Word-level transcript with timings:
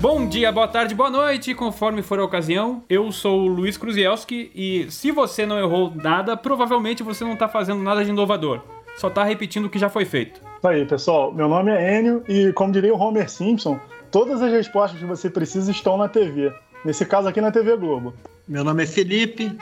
Bom 0.00 0.26
dia, 0.26 0.50
boa 0.50 0.66
tarde, 0.66 0.96
boa 0.96 1.10
noite, 1.10 1.54
conforme 1.54 2.02
for 2.02 2.18
a 2.18 2.24
ocasião. 2.24 2.82
Eu 2.88 3.12
sou 3.12 3.42
o 3.42 3.46
Luiz 3.46 3.76
Kruzielski 3.76 4.50
e 4.52 4.90
se 4.90 5.12
você 5.12 5.46
não 5.46 5.60
errou 5.60 5.92
nada, 5.94 6.36
provavelmente 6.36 7.04
você 7.04 7.22
não 7.22 7.36
tá 7.36 7.46
fazendo 7.46 7.80
nada 7.80 8.04
de 8.04 8.10
inovador. 8.10 8.60
Só 8.96 9.08
tá 9.08 9.22
repetindo 9.22 9.66
o 9.66 9.70
que 9.70 9.78
já 9.78 9.88
foi 9.88 10.04
feito. 10.04 10.40
Isso 10.56 10.66
aí, 10.66 10.84
pessoal. 10.84 11.32
Meu 11.32 11.48
nome 11.48 11.70
é 11.70 12.00
Enio 12.00 12.24
e, 12.28 12.52
como 12.52 12.72
diria 12.72 12.92
o 12.92 12.98
Homer 12.98 13.30
Simpson, 13.30 13.78
todas 14.10 14.42
as 14.42 14.50
respostas 14.50 14.98
que 14.98 15.06
você 15.06 15.30
precisa 15.30 15.70
estão 15.70 15.96
na 15.96 16.08
TV. 16.08 16.52
Nesse 16.84 17.06
caso 17.06 17.28
aqui 17.28 17.40
na 17.40 17.52
TV 17.52 17.76
Globo. 17.76 18.12
Meu 18.48 18.64
nome 18.64 18.82
é 18.82 18.86
Felipe 18.86 19.56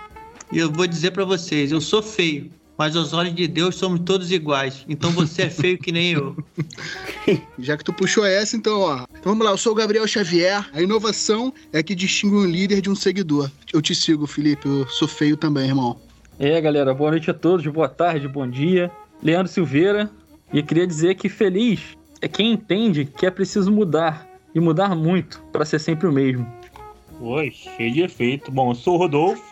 e 0.53 0.59
eu 0.59 0.71
vou 0.71 0.87
dizer 0.87 1.11
para 1.11 1.25
vocês, 1.25 1.73
eu 1.73 1.81
sou 1.81 2.03
feio, 2.03 2.51
mas 2.79 2.95
aos 2.95 3.13
olhos 3.13 3.35
de 3.35 3.49
Deus 3.49 3.77
somos 3.77 4.01
todos 4.01 4.31
iguais. 4.31 4.85
Então 4.89 5.11
você 5.11 5.43
é 5.43 5.51
feio 5.51 5.79
que 5.79 5.91
nem 5.91 6.13
eu. 6.13 6.37
Já 7.59 7.77
que 7.77 7.85
tu 7.85 7.93
puxou 7.93 8.25
essa, 8.25 8.57
então, 8.57 8.81
ó. 8.81 9.05
Então 9.11 9.33
vamos 9.33 9.45
lá, 9.45 9.53
eu 9.53 9.59
sou 9.59 9.73
o 9.73 9.75
Gabriel 9.75 10.07
Xavier. 10.07 10.69
A 10.73 10.83
inovação 10.83 11.53
é 11.73 11.83
que 11.83 11.95
distingue 11.95 12.35
um 12.37 12.45
líder 12.45 12.81
de 12.81 12.91
um 12.91 12.95
seguidor. 12.95 13.51
Eu 13.73 13.81
te 13.81 13.95
sigo, 13.95 14.27
Felipe. 14.27 14.69
Eu 14.69 14.87
sou 14.89 15.09
feio 15.09 15.37
também, 15.37 15.69
irmão. 15.69 15.99
É, 16.39 16.61
galera, 16.61 16.93
boa 16.93 17.13
noite 17.13 17.31
a 17.31 17.35
todos, 17.35 17.67
boa 17.67 17.89
tarde, 17.89 18.29
bom 18.29 18.49
dia. 18.49 18.91
Leandro 19.23 19.51
Silveira, 19.51 20.11
e 20.53 20.59
eu 20.59 20.65
queria 20.65 20.87
dizer 20.87 21.15
que 21.15 21.31
feliz 21.31 21.81
é 22.21 22.29
quem 22.29 22.53
entende 22.53 23.07
que 23.07 23.25
é 23.25 23.31
preciso 23.31 23.73
mudar, 23.73 24.29
e 24.55 24.61
mudar 24.61 24.95
muito, 24.95 25.43
para 25.53 25.65
ser 25.65 25.79
sempre 25.79 26.07
o 26.07 26.13
mesmo. 26.13 26.47
Oi, 27.21 27.51
cheio 27.51 27.93
de 27.93 28.03
efeito. 28.03 28.51
Bom, 28.51 28.71
eu 28.71 28.75
sou 28.75 28.95
o 28.95 28.99
Rodolfo, 28.99 29.43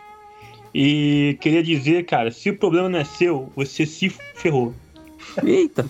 e 0.77 1.37
queria 1.39 1.63
dizer, 1.63 2.03
cara, 2.05 2.29
se 2.29 2.49
o 2.49 2.57
problema 2.57 2.89
não 2.89 2.99
é 2.99 3.05
seu, 3.05 3.49
você 3.55 3.85
se 3.85 4.09
ferrou. 4.09 4.73
Eita! 5.41 5.85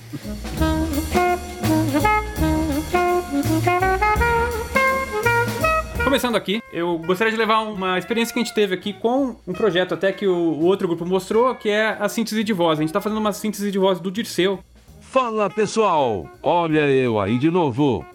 Começando 6.04 6.36
aqui, 6.36 6.62
eu 6.72 7.00
gostaria 7.00 7.34
de 7.34 7.38
levar 7.38 7.62
uma 7.62 7.98
experiência 7.98 8.32
que 8.32 8.40
a 8.40 8.44
gente 8.44 8.54
teve 8.54 8.76
aqui 8.76 8.94
com 8.94 9.36
um 9.48 9.54
projeto 9.54 9.96
até 9.96 10.12
que 10.12 10.28
o, 10.28 10.36
o 10.36 10.66
outro 10.66 10.88
grupo 10.88 11.04
mostrou, 11.04 11.56
que 11.56 11.68
é 11.68 11.98
a 12.00 12.08
síntese 12.08 12.44
de 12.44 12.54
voz. 12.54 12.78
A 12.78 12.84
gente 12.84 12.94
tá 12.94 13.02
fazendo 13.02 13.18
uma 13.18 13.34
síntese 13.34 13.72
de 13.72 13.80
voz 13.80 14.00
do 14.00 14.12
Dirceu. 14.12 14.59
Fala 15.02 15.50
pessoal, 15.50 16.30
olha 16.44 16.81
eu 16.81 17.20
aí 17.20 17.40
de 17.40 17.50
novo. 17.50 18.06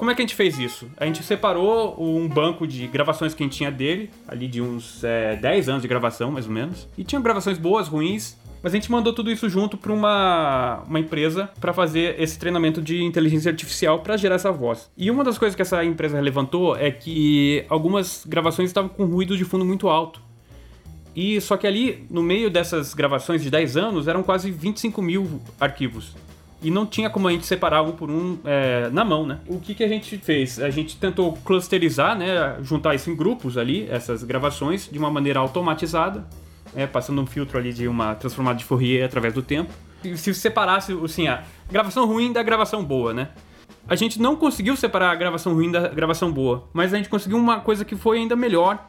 Como 0.00 0.10
é 0.10 0.14
que 0.14 0.22
a 0.22 0.24
gente 0.24 0.34
fez 0.34 0.58
isso? 0.58 0.90
A 0.96 1.04
gente 1.04 1.22
separou 1.22 1.94
um 2.02 2.26
banco 2.26 2.66
de 2.66 2.86
gravações 2.86 3.34
que 3.34 3.42
a 3.42 3.44
gente 3.44 3.58
tinha 3.58 3.70
dele, 3.70 4.08
ali 4.26 4.48
de 4.48 4.62
uns 4.62 5.04
é, 5.04 5.36
10 5.36 5.68
anos 5.68 5.82
de 5.82 5.88
gravação, 5.88 6.32
mais 6.32 6.46
ou 6.46 6.52
menos. 6.52 6.88
E 6.96 7.04
tinha 7.04 7.20
gravações 7.20 7.58
boas, 7.58 7.86
ruins, 7.86 8.34
mas 8.62 8.72
a 8.72 8.76
gente 8.76 8.90
mandou 8.90 9.12
tudo 9.12 9.30
isso 9.30 9.46
junto 9.50 9.76
para 9.76 9.92
uma, 9.92 10.82
uma 10.88 10.98
empresa 10.98 11.50
para 11.60 11.74
fazer 11.74 12.18
esse 12.18 12.38
treinamento 12.38 12.80
de 12.80 13.02
inteligência 13.02 13.50
artificial 13.50 13.98
para 13.98 14.16
gerar 14.16 14.36
essa 14.36 14.50
voz. 14.50 14.90
E 14.96 15.10
uma 15.10 15.22
das 15.22 15.36
coisas 15.36 15.54
que 15.54 15.60
essa 15.60 15.84
empresa 15.84 16.18
levantou 16.18 16.74
é 16.74 16.90
que 16.90 17.66
algumas 17.68 18.24
gravações 18.26 18.70
estavam 18.70 18.88
com 18.88 19.04
ruído 19.04 19.36
de 19.36 19.44
fundo 19.44 19.66
muito 19.66 19.86
alto. 19.86 20.22
E 21.14 21.38
só 21.42 21.58
que 21.58 21.66
ali, 21.66 22.06
no 22.08 22.22
meio 22.22 22.48
dessas 22.48 22.94
gravações 22.94 23.42
de 23.42 23.50
10 23.50 23.76
anos, 23.76 24.08
eram 24.08 24.22
quase 24.22 24.50
25 24.50 25.02
mil 25.02 25.42
arquivos. 25.60 26.16
E 26.62 26.70
não 26.70 26.84
tinha 26.84 27.08
como 27.08 27.26
a 27.26 27.32
gente 27.32 27.46
separar 27.46 27.82
um 27.82 27.92
por 27.92 28.10
um 28.10 28.38
é, 28.44 28.90
na 28.90 29.04
mão, 29.04 29.26
né? 29.26 29.40
O 29.46 29.58
que, 29.58 29.74
que 29.74 29.82
a 29.82 29.88
gente 29.88 30.18
fez? 30.18 30.60
A 30.60 30.68
gente 30.68 30.96
tentou 30.96 31.32
clusterizar, 31.44 32.16
né? 32.16 32.58
Juntar 32.62 32.94
isso 32.94 33.10
em 33.10 33.16
grupos 33.16 33.56
ali, 33.56 33.88
essas 33.90 34.22
gravações, 34.22 34.88
de 34.90 34.98
uma 34.98 35.10
maneira 35.10 35.40
automatizada 35.40 36.26
é, 36.74 36.86
passando 36.86 37.20
um 37.20 37.26
filtro 37.26 37.58
ali 37.58 37.72
de 37.72 37.88
uma 37.88 38.14
transformada 38.14 38.58
de 38.58 38.64
Fourier 38.64 39.04
através 39.04 39.34
do 39.34 39.42
tempo. 39.42 39.72
E 40.02 40.16
se 40.16 40.32
separasse, 40.34 40.96
assim, 41.04 41.28
a 41.28 41.42
gravação 41.70 42.06
ruim 42.06 42.32
da 42.32 42.42
gravação 42.42 42.84
boa, 42.84 43.12
né? 43.12 43.28
A 43.88 43.94
gente 43.94 44.20
não 44.20 44.36
conseguiu 44.36 44.76
separar 44.76 45.10
a 45.10 45.14
gravação 45.14 45.54
ruim 45.54 45.70
da 45.70 45.88
gravação 45.88 46.30
boa, 46.30 46.68
mas 46.72 46.94
a 46.94 46.96
gente 46.96 47.08
conseguiu 47.08 47.38
uma 47.38 47.60
coisa 47.60 47.84
que 47.84 47.96
foi 47.96 48.18
ainda 48.18 48.36
melhor, 48.36 48.88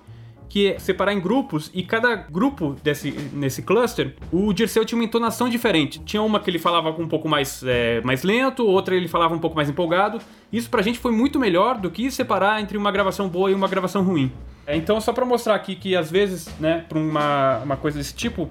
que 0.51 0.67
é 0.73 0.79
separar 0.79 1.13
em 1.13 1.19
grupos 1.21 1.71
e 1.73 1.81
cada 1.81 2.13
grupo 2.13 2.75
desse 2.83 3.11
nesse 3.31 3.61
cluster, 3.61 4.15
o 4.33 4.51
Dirceu 4.51 4.83
tinha 4.83 4.99
uma 4.99 5.05
entonação 5.05 5.47
diferente. 5.47 5.99
Tinha 5.99 6.21
uma 6.21 6.41
que 6.41 6.49
ele 6.49 6.59
falava 6.59 6.89
um 6.89 7.07
pouco 7.07 7.29
mais, 7.29 7.63
é, 7.65 8.01
mais 8.01 8.21
lento, 8.21 8.67
outra 8.67 8.93
ele 8.93 9.07
falava 9.07 9.33
um 9.33 9.39
pouco 9.39 9.55
mais 9.55 9.69
empolgado. 9.69 10.19
Isso 10.51 10.69
pra 10.69 10.81
gente 10.81 10.99
foi 10.99 11.13
muito 11.13 11.39
melhor 11.39 11.77
do 11.77 11.89
que 11.89 12.11
separar 12.11 12.59
entre 12.59 12.77
uma 12.77 12.91
gravação 12.91 13.29
boa 13.29 13.49
e 13.49 13.53
uma 13.53 13.69
gravação 13.69 14.03
ruim. 14.03 14.29
É, 14.67 14.75
então, 14.75 14.99
só 14.99 15.13
para 15.13 15.23
mostrar 15.23 15.55
aqui 15.55 15.73
que 15.73 15.95
às 15.95 16.11
vezes, 16.11 16.49
né, 16.59 16.83
para 16.89 16.99
uma, 16.99 17.59
uma 17.59 17.77
coisa 17.77 17.97
desse 17.97 18.13
tipo, 18.13 18.49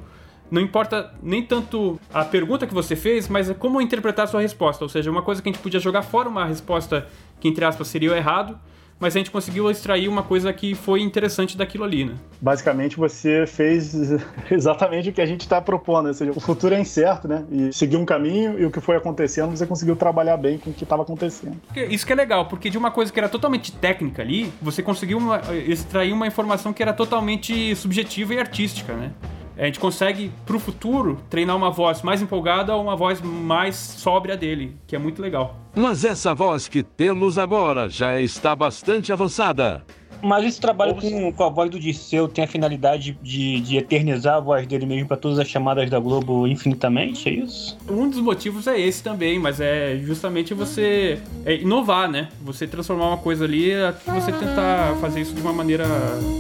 não 0.51 0.63
importa 0.63 1.13
nem 1.23 1.43
tanto 1.43 2.01
a 2.15 2.25
pergunta 2.25 2.67
que 2.67 2.73
você 2.73 2.97
fez, 2.97 3.29
mas 3.29 3.51
é 3.51 3.53
como 3.53 3.79
interpretar 3.79 4.25
a 4.25 4.29
sua 4.29 4.41
resposta. 4.41 4.83
Ou 4.83 4.89
seja, 4.89 5.11
uma 5.11 5.21
coisa 5.21 5.43
que 5.43 5.51
a 5.51 5.53
gente 5.53 5.61
podia 5.61 5.79
jogar 5.79 6.01
fora 6.01 6.31
uma 6.31 6.47
resposta 6.47 7.07
que, 7.39 7.47
entre 7.47 7.63
aspas, 7.63 7.89
seria 7.89 8.11
o 8.11 8.15
errado, 8.15 8.59
mas 9.01 9.17
a 9.17 9.19
gente 9.19 9.31
conseguiu 9.31 9.71
extrair 9.71 10.07
uma 10.07 10.23
coisa 10.23 10.53
que 10.53 10.75
foi 10.75 11.01
interessante 11.01 11.57
daquilo 11.57 11.85
ali, 11.85 12.05
né? 12.05 12.15
Basicamente, 12.41 12.99
você 12.99 13.47
fez 13.47 13.95
exatamente 14.51 15.09
o 15.09 15.13
que 15.13 15.23
a 15.23 15.27
gente 15.27 15.41
está 15.41 15.61
propondo, 15.61 16.09
ou 16.09 16.15
seja, 16.15 16.33
o 16.33 16.41
futuro 16.41 16.75
é 16.75 16.81
incerto, 16.81 17.27
né? 17.27 17.45
E 17.51 17.73
seguir 17.73 17.97
um 17.97 18.05
caminho 18.05 18.61
e 18.61 18.67
o 18.67 18.71
que 18.71 18.81
foi 18.81 18.97
acontecendo, 18.97 19.57
você 19.57 19.67
conseguiu 19.67 19.97
trabalhar 19.97 20.37
bem 20.37 20.59
com 20.59 20.71
o 20.71 20.73
que 20.75 20.85
estava 20.85 21.03
acontecendo. 21.03 21.57
Isso 21.89 22.07
que 22.07 22.13
é 22.13 22.17
legal, 22.17 22.47
porque 22.47 22.69
de 22.69 22.77
uma 22.77 22.91
coisa 22.91 23.11
que 23.11 23.19
era 23.19 23.29
totalmente 23.29 23.73
técnica 23.73 24.21
ali, 24.21 24.53
você 24.61 24.83
conseguiu 24.83 25.17
uma, 25.17 25.41
extrair 25.67 26.13
uma 26.13 26.27
informação 26.27 26.73
que 26.73 26.83
era 26.83 26.93
totalmente 26.93 27.75
subjetiva 27.75 28.35
e 28.35 28.39
artística, 28.39 28.93
né? 28.93 29.13
A 29.61 29.67
gente 29.67 29.79
consegue, 29.79 30.33
pro 30.47 30.59
futuro, 30.59 31.19
treinar 31.29 31.55
uma 31.55 31.71
voz 31.71 32.01
mais 32.01 32.23
empolgada 32.23 32.75
ou 32.75 32.83
uma 32.83 32.97
voz 32.97 33.21
mais 33.21 33.77
sóbria 33.77 34.35
dele, 34.35 34.75
que 34.87 34.97
é 34.97 34.99
muito 34.99 35.21
legal. 35.21 35.55
Mas 35.75 36.03
essa 36.03 36.35
voz 36.35 36.67
que 36.67 36.83
temos 36.83 37.37
agora 37.37 37.89
já 37.89 38.19
está 38.19 38.57
bastante 38.57 39.13
avançada. 39.13 39.85
Mas 40.23 40.45
esse 40.45 40.61
trabalho 40.61 40.95
com, 40.95 41.33
com 41.33 41.45
a 41.45 41.49
voz 41.49 41.71
do 41.71 41.79
Disseu 41.79 42.29
tem 42.29 42.45
a 42.45 42.47
finalidade 42.47 43.19
de, 43.23 43.61
de 43.61 43.77
eternizar 43.77 44.37
a 44.37 44.41
voz 44.41 44.67
dele 44.67 44.87
mesmo 44.87 45.09
para 45.09 45.17
todas 45.17 45.39
as 45.39 45.49
chamadas 45.49 45.89
da 45.89 45.99
Globo 45.99 46.47
infinitamente, 46.47 47.29
é 47.29 47.33
isso? 47.33 47.77
Um 47.89 48.09
dos 48.09 48.21
motivos 48.21 48.67
é 48.67 48.79
esse 48.79 49.03
também, 49.03 49.39
mas 49.39 49.61
é 49.61 49.99
justamente 49.99 50.55
você 50.55 51.21
é 51.45 51.55
inovar, 51.57 52.11
né? 52.11 52.29
Você 52.43 52.67
transformar 52.67 53.09
uma 53.09 53.19
coisa 53.19 53.45
ali, 53.45 53.73
você 54.07 54.33
tentar 54.33 54.97
fazer 55.01 55.21
isso 55.21 55.35
de 55.35 55.41
uma 55.41 55.53
maneira 55.53 55.87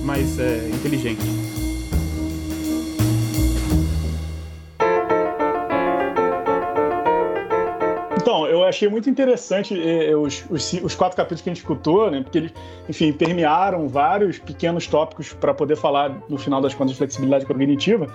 mais 0.04 0.38
é, 0.38 0.68
inteligente. 0.68 1.59
Achei 8.80 8.88
muito 8.88 9.10
interessante 9.10 9.78
eh, 9.78 10.16
os, 10.16 10.44
os, 10.48 10.72
os, 10.72 10.94
quatro 10.94 11.16
capítulos 11.16 11.42
que 11.42 11.50
a 11.50 11.52
gente 11.52 11.60
escutou, 11.60 12.10
né? 12.10 12.22
Porque 12.22 12.38
eles, 12.38 12.52
enfim, 12.88 13.12
permearam 13.12 13.86
vários 13.88 14.38
pequenos 14.38 14.86
tópicos 14.86 15.34
para 15.34 15.52
poder 15.52 15.76
falar, 15.76 16.10
no 16.28 16.38
final 16.38 16.62
das 16.62 16.74
contas, 16.74 16.92
de 16.92 16.98
flexibilidade 16.98 17.44
cognitiva. 17.44 18.06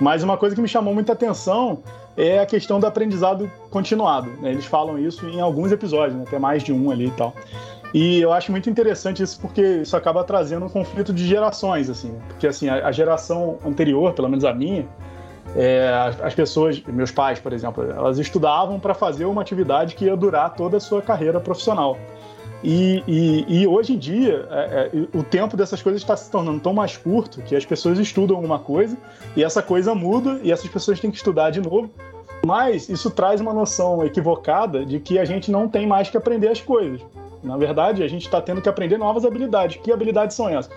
Mas 0.00 0.22
uma 0.24 0.36
coisa 0.36 0.56
que 0.56 0.60
me 0.60 0.68
chamou 0.68 0.92
muita 0.92 1.12
atenção 1.12 1.82
é 2.16 2.40
a 2.40 2.46
questão 2.46 2.80
do 2.80 2.86
aprendizado 2.86 3.50
continuado. 3.70 4.28
Né? 4.40 4.50
Eles 4.50 4.64
falam 4.64 4.98
isso 4.98 5.26
em 5.28 5.40
alguns 5.40 5.70
episódios, 5.70 6.16
né? 6.16 6.24
até 6.26 6.38
mais 6.38 6.64
de 6.64 6.72
um 6.72 6.90
ali 6.90 7.06
e 7.06 7.12
tal. 7.12 7.32
E 7.94 8.20
eu 8.20 8.32
acho 8.32 8.50
muito 8.50 8.68
interessante 8.68 9.22
isso 9.22 9.40
porque 9.40 9.62
isso 9.62 9.96
acaba 9.96 10.22
trazendo 10.24 10.66
um 10.66 10.68
conflito 10.68 11.12
de 11.12 11.26
gerações, 11.26 11.88
assim. 11.88 12.10
Né? 12.10 12.20
Porque, 12.28 12.46
assim, 12.46 12.68
a, 12.68 12.88
a 12.88 12.92
geração 12.92 13.58
anterior, 13.64 14.12
pelo 14.12 14.28
menos 14.28 14.44
a 14.44 14.52
minha, 14.52 14.86
é, 15.56 16.12
as 16.22 16.34
pessoas, 16.34 16.80
meus 16.82 17.10
pais, 17.10 17.38
por 17.38 17.52
exemplo, 17.52 17.82
elas 17.90 18.18
estudavam 18.18 18.78
para 18.78 18.94
fazer 18.94 19.24
uma 19.24 19.42
atividade 19.42 19.94
que 19.94 20.04
ia 20.04 20.16
durar 20.16 20.54
toda 20.54 20.76
a 20.76 20.80
sua 20.80 21.00
carreira 21.00 21.40
profissional. 21.40 21.96
E, 22.62 23.04
e, 23.06 23.60
e 23.60 23.66
hoje 23.66 23.94
em 23.94 23.98
dia, 23.98 24.46
é, 24.50 24.90
é, 24.92 25.16
o 25.16 25.22
tempo 25.22 25.56
dessas 25.56 25.80
coisas 25.80 26.02
está 26.02 26.16
se 26.16 26.30
tornando 26.30 26.58
tão 26.60 26.72
mais 26.72 26.96
curto 26.96 27.40
que 27.42 27.54
as 27.54 27.64
pessoas 27.64 27.98
estudam 27.98 28.36
alguma 28.36 28.58
coisa 28.58 28.96
e 29.36 29.44
essa 29.44 29.62
coisa 29.62 29.94
muda 29.94 30.40
e 30.42 30.50
essas 30.50 30.68
pessoas 30.68 30.98
têm 30.98 31.10
que 31.10 31.16
estudar 31.16 31.50
de 31.50 31.60
novo. 31.60 31.90
Mas 32.44 32.88
isso 32.88 33.10
traz 33.10 33.40
uma 33.40 33.52
noção 33.52 34.04
equivocada 34.04 34.84
de 34.84 34.98
que 35.00 35.18
a 35.18 35.24
gente 35.24 35.50
não 35.50 35.68
tem 35.68 35.86
mais 35.86 36.10
que 36.10 36.16
aprender 36.16 36.48
as 36.48 36.60
coisas. 36.60 37.00
Na 37.42 37.56
verdade, 37.56 38.02
a 38.02 38.08
gente 38.08 38.24
está 38.24 38.40
tendo 38.40 38.60
que 38.60 38.68
aprender 38.68 38.98
novas 38.98 39.24
habilidades. 39.24 39.80
Que 39.82 39.92
habilidades 39.92 40.36
são 40.36 40.48
essas? 40.48 40.70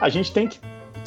A 0.00 0.08
gente 0.08 0.32
tem 0.32 0.48
que 0.48 0.58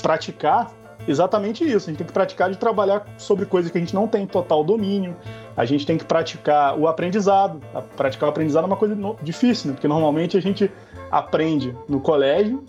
praticar 0.02 0.72
exatamente 1.08 1.64
isso. 1.64 1.90
A 1.90 1.92
gente 1.92 1.98
tem 1.98 2.08
que 2.08 2.14
praticar 2.14 2.50
de 2.50 2.58
trabalhar 2.58 3.06
sobre 3.18 3.46
coisas 3.46 3.72
que 3.72 3.78
a 3.78 3.82
gente 3.82 3.94
não 3.94 4.08
tem 4.08 4.26
total 4.26 4.64
domínio. 4.64 5.16
A 5.56 5.66
gente 5.66 5.86
tem 5.86 5.98
que 5.98 6.06
praticar 6.06 6.78
o 6.78 6.88
aprendizado. 6.88 7.62
Praticar 7.96 8.28
o 8.28 8.32
aprendizado 8.32 8.64
é 8.64 8.68
uma 8.68 8.78
coisa 8.78 8.98
difícil, 9.22 9.70
né? 9.70 9.74
Porque 9.74 9.88
normalmente 9.88 10.38
a 10.38 10.42
gente 10.42 10.72
aprende 11.12 11.76
no 11.88 12.00
colégio 12.00 12.64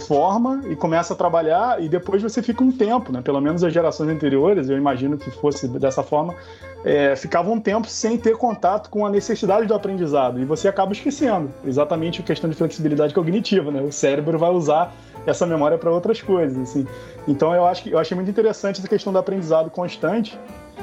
forma 0.00 0.62
e 0.68 0.74
começa 0.76 1.14
a 1.14 1.16
trabalhar 1.16 1.82
e 1.82 1.88
depois 1.88 2.22
você 2.22 2.42
fica 2.42 2.62
um 2.62 2.72
tempo, 2.72 3.12
né? 3.12 3.22
Pelo 3.22 3.40
menos 3.40 3.62
as 3.62 3.72
gerações 3.72 4.10
anteriores, 4.10 4.68
eu 4.68 4.76
imagino 4.76 5.16
que 5.16 5.30
fosse 5.30 5.68
dessa 5.68 6.02
forma, 6.02 6.34
é, 6.84 7.14
ficava 7.16 7.50
um 7.50 7.60
tempo 7.60 7.86
sem 7.88 8.18
ter 8.18 8.36
contato 8.36 8.90
com 8.90 9.06
a 9.06 9.10
necessidade 9.10 9.66
do 9.66 9.74
aprendizado 9.74 10.40
e 10.40 10.44
você 10.44 10.68
acaba 10.68 10.92
esquecendo. 10.92 11.50
Exatamente 11.64 12.20
a 12.20 12.24
questão 12.24 12.50
de 12.50 12.56
flexibilidade 12.56 13.14
cognitiva, 13.14 13.70
né? 13.70 13.80
O 13.82 13.92
cérebro 13.92 14.38
vai 14.38 14.50
usar 14.50 14.92
essa 15.26 15.46
memória 15.46 15.78
para 15.78 15.90
outras 15.90 16.20
coisas, 16.20 16.56
assim. 16.58 16.86
Então 17.26 17.54
eu 17.54 17.64
acho 17.64 17.82
que 17.82 17.90
eu 17.90 17.98
achei 17.98 18.14
muito 18.14 18.30
interessante 18.30 18.80
essa 18.80 18.88
questão 18.88 19.12
do 19.12 19.18
aprendizado 19.18 19.70
constante 19.70 20.38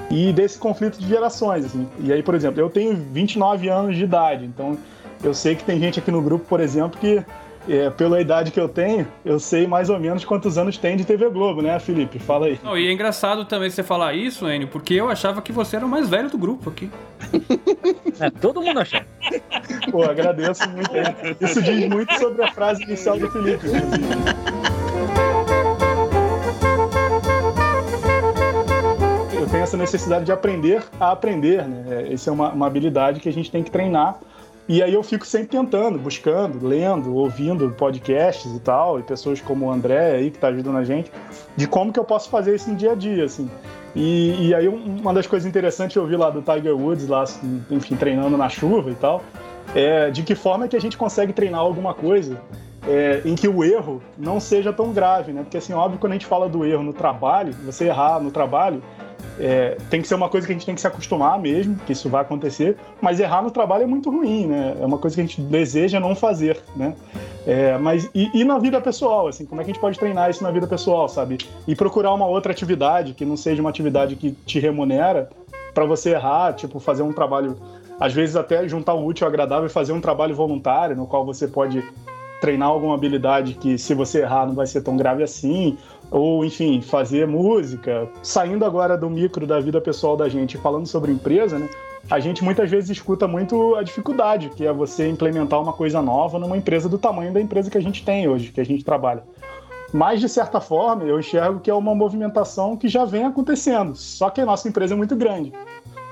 e 0.09 0.33
desse 0.33 0.57
conflito 0.57 0.99
de 0.99 1.07
gerações, 1.07 1.65
assim. 1.65 1.87
E 1.99 2.11
aí, 2.11 2.23
por 2.23 2.35
exemplo, 2.35 2.59
eu 2.59 2.69
tenho 2.69 2.95
29 2.95 3.69
anos 3.69 3.95
de 3.95 4.03
idade, 4.03 4.45
então 4.45 4.77
eu 5.23 5.33
sei 5.33 5.55
que 5.55 5.63
tem 5.63 5.79
gente 5.79 5.99
aqui 5.99 6.11
no 6.11 6.21
grupo, 6.21 6.45
por 6.45 6.59
exemplo, 6.59 6.99
que 6.99 7.23
é, 7.67 7.89
pela 7.89 8.19
idade 8.19 8.51
que 8.51 8.59
eu 8.59 8.67
tenho, 8.67 9.07
eu 9.23 9.39
sei 9.39 9.67
mais 9.67 9.89
ou 9.89 9.99
menos 9.99 10.25
quantos 10.25 10.57
anos 10.57 10.77
tem 10.77 10.97
de 10.97 11.05
TV 11.05 11.29
Globo, 11.29 11.61
né, 11.61 11.79
Felipe? 11.79 12.19
Fala 12.19 12.47
aí. 12.47 12.59
Não, 12.63 12.77
e 12.77 12.87
é 12.87 12.91
engraçado 12.91 13.45
também 13.45 13.69
você 13.69 13.83
falar 13.83 14.13
isso, 14.13 14.49
Enio, 14.49 14.67
porque 14.67 14.93
eu 14.93 15.09
achava 15.09 15.41
que 15.41 15.51
você 15.51 15.75
era 15.75 15.85
o 15.85 15.89
mais 15.89 16.09
velho 16.09 16.29
do 16.29 16.37
grupo 16.37 16.69
aqui. 16.69 16.89
É, 18.19 18.29
todo 18.29 18.61
mundo 18.61 18.79
achava. 18.79 19.05
Pô, 19.91 20.03
agradeço 20.03 20.67
muito. 20.69 20.91
Isso 21.39 21.61
diz 21.61 21.87
muito 21.87 22.13
sobre 22.19 22.43
a 22.43 22.51
frase 22.51 22.83
inicial 22.83 23.17
do 23.17 23.29
Felipe, 23.31 23.67
inclusive. 23.67 24.61
Eu 29.33 29.47
tenho 29.47 29.63
essa 29.63 29.77
necessidade 29.77 30.25
de 30.25 30.31
aprender 30.31 30.83
a 30.99 31.11
aprender, 31.11 31.67
né? 31.67 32.11
Essa 32.11 32.29
é 32.29 32.33
uma, 32.33 32.51
uma 32.51 32.67
habilidade 32.67 33.19
que 33.19 33.29
a 33.29 33.33
gente 33.33 33.51
tem 33.51 33.63
que 33.63 33.71
treinar. 33.71 34.19
E 34.67 34.81
aí 34.81 34.93
eu 34.93 35.03
fico 35.03 35.25
sempre 35.25 35.47
tentando, 35.47 35.97
buscando, 35.97 36.65
lendo, 36.65 37.13
ouvindo 37.15 37.69
podcasts 37.71 38.53
e 38.55 38.59
tal, 38.59 38.99
e 38.99 39.03
pessoas 39.03 39.41
como 39.41 39.65
o 39.65 39.71
André 39.71 40.15
aí 40.15 40.31
que 40.31 40.37
tá 40.37 40.47
ajudando 40.47 40.77
a 40.77 40.83
gente, 40.83 41.11
de 41.55 41.67
como 41.67 41.91
que 41.91 41.99
eu 41.99 42.05
posso 42.05 42.29
fazer 42.29 42.55
isso 42.55 42.69
no 42.69 42.75
dia 42.75 42.91
a 42.91 42.95
dia, 42.95 43.25
assim. 43.25 43.49
E, 43.95 44.47
e 44.47 44.55
aí 44.55 44.67
uma 44.67 45.13
das 45.13 45.27
coisas 45.27 45.47
interessantes 45.47 45.95
eu 45.95 46.05
vi 46.05 46.15
lá 46.15 46.29
do 46.29 46.41
Tiger 46.41 46.75
Woods, 46.75 47.07
lá, 47.07 47.25
enfim, 47.69 47.95
treinando 47.95 48.37
na 48.37 48.47
chuva 48.47 48.89
e 48.91 48.95
tal, 48.95 49.23
é 49.75 50.09
de 50.09 50.23
que 50.23 50.35
forma 50.35 50.67
que 50.67 50.75
a 50.75 50.81
gente 50.81 50.97
consegue 50.97 51.33
treinar 51.33 51.59
alguma 51.59 51.93
coisa 51.93 52.39
é, 52.87 53.21
em 53.25 53.35
que 53.35 53.47
o 53.47 53.63
erro 53.63 54.01
não 54.17 54.39
seja 54.39 54.73
tão 54.73 54.91
grave, 54.91 55.31
né? 55.31 55.41
Porque 55.41 55.57
assim, 55.57 55.73
óbvio, 55.73 55.99
quando 55.99 56.13
a 56.13 56.15
gente 56.15 56.25
fala 56.25 56.49
do 56.49 56.65
erro 56.65 56.83
no 56.83 56.93
trabalho, 56.93 57.53
você 57.65 57.85
errar 57.85 58.19
no 58.19 58.31
trabalho, 58.31 58.81
é, 59.39 59.77
tem 59.89 60.01
que 60.01 60.07
ser 60.07 60.15
uma 60.15 60.29
coisa 60.29 60.45
que 60.45 60.53
a 60.53 60.55
gente 60.55 60.65
tem 60.65 60.75
que 60.75 60.81
se 60.81 60.87
acostumar 60.87 61.39
mesmo, 61.39 61.75
que 61.85 61.93
isso 61.93 62.09
vai 62.09 62.21
acontecer, 62.21 62.77
mas 62.99 63.19
errar 63.19 63.41
no 63.41 63.51
trabalho 63.51 63.83
é 63.83 63.87
muito 63.87 64.09
ruim, 64.09 64.47
né? 64.47 64.75
É 64.79 64.85
uma 64.85 64.97
coisa 64.97 65.15
que 65.15 65.21
a 65.21 65.25
gente 65.25 65.41
deseja 65.41 65.99
não 65.99 66.15
fazer, 66.15 66.59
né? 66.75 66.95
É, 67.45 67.77
mas 67.77 68.09
e, 68.13 68.29
e, 68.33 68.43
na 68.43 68.59
vida 68.59 68.79
pessoal, 68.79 69.27
assim, 69.27 69.45
como 69.45 69.61
é 69.61 69.63
que 69.63 69.71
a 69.71 69.73
gente 69.73 69.81
pode 69.81 69.97
treinar 69.97 70.29
isso 70.29 70.43
na 70.43 70.51
vida 70.51 70.67
pessoal, 70.67 71.07
sabe? 71.07 71.37
E 71.67 71.75
procurar 71.75 72.13
uma 72.13 72.25
outra 72.25 72.51
atividade 72.51 73.13
que 73.13 73.25
não 73.25 73.37
seja 73.37 73.61
uma 73.61 73.69
atividade 73.69 74.15
que 74.15 74.31
te 74.31 74.59
remunera 74.59 75.29
para 75.73 75.85
você 75.85 76.11
errar, 76.11 76.53
tipo 76.53 76.79
fazer 76.79 77.01
um 77.01 77.13
trabalho, 77.13 77.57
às 77.99 78.13
vezes 78.13 78.35
até 78.35 78.67
juntar 78.67 78.93
o 78.93 79.05
útil 79.05 79.25
ao 79.25 79.29
agradável 79.29 79.65
e 79.65 79.69
fazer 79.69 79.93
um 79.93 80.01
trabalho 80.01 80.35
voluntário 80.35 80.95
no 80.95 81.07
qual 81.07 81.25
você 81.25 81.47
pode 81.47 81.83
treinar 82.41 82.67
alguma 82.67 82.95
habilidade 82.95 83.53
que 83.53 83.77
se 83.77 83.93
você 83.93 84.21
errar 84.21 84.47
não 84.47 84.55
vai 84.55 84.65
ser 84.65 84.81
tão 84.81 84.97
grave 84.97 85.21
assim, 85.21 85.77
ou 86.09 86.43
enfim, 86.43 86.81
fazer 86.81 87.27
música. 87.27 88.09
Saindo 88.23 88.65
agora 88.65 88.97
do 88.97 89.09
micro 89.09 89.45
da 89.45 89.59
vida 89.59 89.79
pessoal 89.79 90.17
da 90.17 90.27
gente, 90.27 90.57
falando 90.57 90.87
sobre 90.87 91.11
empresa, 91.11 91.57
né? 91.59 91.69
A 92.09 92.19
gente 92.19 92.43
muitas 92.43 92.69
vezes 92.69 92.89
escuta 92.89 93.27
muito 93.27 93.75
a 93.75 93.83
dificuldade, 93.83 94.49
que 94.49 94.65
é 94.65 94.73
você 94.73 95.07
implementar 95.07 95.61
uma 95.61 95.71
coisa 95.71 96.01
nova 96.01 96.39
numa 96.39 96.57
empresa 96.57 96.89
do 96.89 96.97
tamanho 96.97 97.31
da 97.31 97.39
empresa 97.39 97.69
que 97.69 97.77
a 97.77 97.81
gente 97.81 98.03
tem 98.03 98.27
hoje, 98.27 98.51
que 98.51 98.59
a 98.59 98.65
gente 98.65 98.83
trabalha. 98.83 99.23
Mas, 99.93 100.19
de 100.19 100.27
certa 100.27 100.59
forma, 100.59 101.03
eu 101.03 101.19
enxergo 101.19 101.59
que 101.59 101.69
é 101.69 101.73
uma 101.73 101.93
movimentação 101.93 102.75
que 102.75 102.87
já 102.87 103.05
vem 103.05 103.25
acontecendo, 103.25 103.95
só 103.95 104.29
que 104.29 104.41
a 104.41 104.45
nossa 104.45 104.67
empresa 104.67 104.95
é 104.95 104.97
muito 104.97 105.15
grande. 105.15 105.53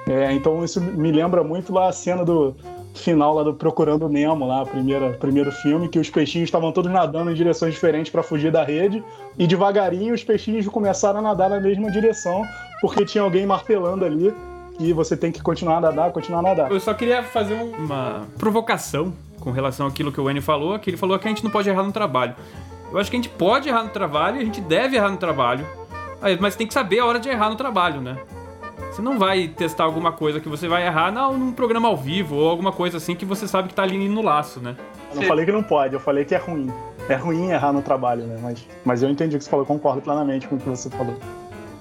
É, 0.08 0.32
então, 0.32 0.64
isso 0.64 0.80
me 0.80 1.12
lembra 1.12 1.44
muito 1.44 1.74
lá 1.74 1.90
a 1.90 1.92
cena 1.92 2.24
do, 2.24 2.56
final 2.94 3.34
lá 3.34 3.44
do 3.44 3.54
Procurando 3.54 4.10
Nemo, 4.10 4.46
lá, 4.46 4.66
primeira, 4.66 5.12
primeiro 5.14 5.52
filme, 5.52 5.88
que 5.88 6.00
os 6.00 6.10
peixinhos 6.10 6.48
estavam 6.48 6.72
todos 6.72 6.92
nadando 6.92 7.32
em 7.32 7.34
direções 7.34 7.74
diferentes 7.74 8.12
para 8.12 8.24
fugir 8.24 8.52
da 8.52 8.64
rede, 8.64 9.04
e 9.38 9.48
devagarinho 9.48 10.14
os 10.14 10.24
peixinhos 10.24 10.68
começaram 10.68 11.20
a 11.20 11.22
nadar 11.22 11.50
na 11.50 11.60
mesma 11.60 11.92
direção, 11.92 12.44
porque 12.82 13.06
tinha 13.06 13.24
alguém 13.24 13.46
martelando 13.46 14.06
ali 14.06 14.34
e 14.80 14.94
você 14.94 15.16
tem 15.18 15.32
que 15.32 15.42
continuar 15.42 15.78
a 15.78 15.82
nadar, 15.82 16.12
continuar 16.12 16.40
a 16.40 16.44
nadar. 16.44 16.72
Eu 16.72 16.80
só 16.80 16.94
queria 16.94 17.22
fazer 17.22 17.54
uma 17.54 18.26
provocação 18.38 19.14
com 19.40 19.52
relação 19.52 19.86
àquilo 19.86 20.12
que 20.12 20.20
o 20.20 20.24
Wayne 20.24 20.42
falou, 20.42 20.78
que 20.80 20.90
ele 20.90 20.98
falou 20.98 21.20
que 21.20 21.28
a 21.28 21.30
gente 21.30 21.44
não 21.44 21.52
pode 21.52 21.70
errar 21.70 21.84
no 21.84 21.92
trabalho. 21.92 22.36
Eu 22.92 22.98
acho 22.98 23.10
que 23.10 23.18
a 23.18 23.20
gente 23.22 23.30
pode 23.30 23.70
errar 23.70 23.84
no 23.84 23.90
trabalho 23.90 24.40
a 24.40 24.44
gente 24.44 24.62
deve 24.62 24.96
errar 24.96 25.10
no 25.10 25.18
trabalho, 25.18 25.66
mas 26.40 26.56
tem 26.56 26.66
que 26.66 26.74
saber 26.74 27.00
a 27.00 27.06
hora 27.06 27.20
de 27.20 27.30
errar 27.30 27.50
no 27.50 27.56
trabalho, 27.56 28.02
né? 28.02 28.18
Você 29.00 29.04
não 29.06 29.18
vai 29.18 29.48
testar 29.48 29.86
alguma 29.86 30.12
coisa 30.12 30.42
que 30.42 30.50
você 30.50 30.68
vai 30.68 30.86
errar 30.86 31.10
não, 31.10 31.38
num 31.38 31.54
programa 31.54 31.88
ao 31.88 31.96
vivo 31.96 32.36
ou 32.36 32.50
alguma 32.50 32.74
coisa 32.74 32.98
assim 32.98 33.16
que 33.16 33.24
você 33.24 33.48
sabe 33.48 33.70
que 33.70 33.74
tá 33.74 33.82
ali 33.82 34.10
no 34.10 34.22
laço, 34.22 34.60
né? 34.60 34.76
Eu 35.12 35.22
não 35.22 35.24
falei 35.24 35.46
que 35.46 35.54
não 35.54 35.64
pode, 35.64 35.94
eu 35.94 36.02
falei 36.02 36.26
que 36.26 36.36
é 36.36 36.38
ruim. 36.38 36.70
É 37.08 37.16
ruim 37.16 37.50
errar 37.50 37.72
no 37.72 37.82
trabalho, 37.82 38.24
né? 38.24 38.38
Mas, 38.42 38.68
mas 38.84 39.02
eu 39.02 39.10
entendi 39.10 39.38
o 39.38 39.40
que 39.40 39.46
você 39.46 39.50
falou, 39.50 39.66
concordo 39.66 40.02
plenamente 40.02 40.50
com 40.50 40.58
o 40.58 40.60
que 40.60 40.68
você 40.68 40.90
falou. 40.90 41.16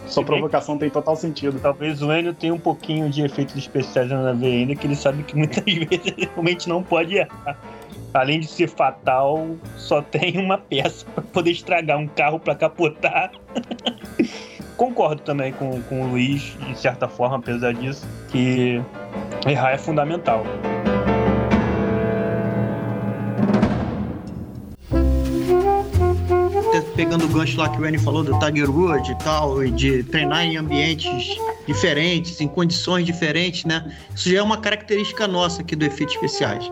Sua 0.06 0.24
provocação 0.24 0.78
tem 0.78 0.88
total 0.88 1.16
sentido. 1.16 1.58
Talvez 1.58 2.00
o 2.02 2.12
Enio 2.12 2.32
tenha 2.32 2.54
um 2.54 2.58
pouquinho 2.58 3.10
de 3.10 3.22
efeitos 3.22 3.56
especiais 3.56 4.08
na 4.08 4.32
V 4.32 4.46
ainda, 4.46 4.76
que 4.76 4.86
ele 4.86 4.94
sabe 4.94 5.24
que 5.24 5.36
muitas 5.36 5.64
vezes 5.66 6.14
realmente 6.16 6.68
não 6.68 6.84
pode 6.84 7.16
errar. 7.16 7.58
Além 8.14 8.38
de 8.38 8.46
ser 8.46 8.68
fatal, 8.68 9.44
só 9.76 10.00
tem 10.00 10.38
uma 10.38 10.56
peça 10.56 11.04
para 11.16 11.24
poder 11.24 11.50
estragar 11.50 11.98
um 11.98 12.06
carro 12.06 12.38
para 12.38 12.54
capotar. 12.54 13.32
concordo 14.78 15.20
também 15.22 15.52
com, 15.52 15.82
com 15.82 16.02
o 16.02 16.10
Luiz, 16.12 16.56
de 16.66 16.78
certa 16.78 17.08
forma, 17.08 17.36
apesar 17.36 17.74
disso, 17.74 18.06
que 18.28 18.80
errar 19.46 19.72
é 19.72 19.78
fundamental. 19.78 20.46
Pegando 26.94 27.26
o 27.26 27.28
gancho 27.28 27.56
lá 27.58 27.68
que 27.68 27.80
o 27.80 27.84
Annie 27.84 27.98
falou 27.98 28.24
do 28.24 28.36
Tiger 28.40 28.70
Woods 28.70 29.10
e 29.10 29.14
tal, 29.16 29.64
e 29.64 29.70
de 29.70 30.02
treinar 30.02 30.44
em 30.44 30.56
ambientes 30.56 31.38
diferentes, 31.66 32.40
em 32.40 32.48
condições 32.48 33.06
diferentes, 33.06 33.64
né? 33.64 33.92
Isso 34.14 34.28
já 34.28 34.38
é 34.38 34.42
uma 34.42 34.58
característica 34.58 35.28
nossa 35.28 35.62
aqui 35.62 35.76
do 35.76 35.84
Efeitos 35.84 36.16
Especiais. 36.16 36.68